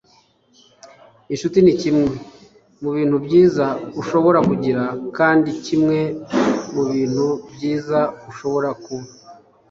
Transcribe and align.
inshuti 1.33 1.57
nikimwe 1.61 2.05
mubintu 2.83 3.15
byiza 3.25 3.65
ushobora 4.01 4.39
kugira 4.49 4.83
kandi 5.17 5.49
kimwe 5.65 5.99
mubintu 6.73 7.25
byiza 7.53 7.99
ushobora 8.29 8.69
kuba 8.83 9.07